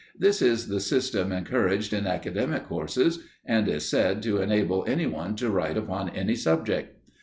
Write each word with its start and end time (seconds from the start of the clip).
This 0.17 0.41
is 0.41 0.67
the 0.67 0.79
system 0.79 1.31
encouraged 1.31 1.93
in 1.93 2.07
academic 2.07 2.63
courses 2.63 3.19
and 3.45 3.67
is 3.67 3.87
said 3.87 4.23
to 4.23 4.41
enable 4.41 4.83
any 4.87 5.05
one 5.05 5.35
to 5.35 5.51
write 5.51 5.77
upon 5.77 6.09
any 6.09 6.33
subject. 6.33 6.97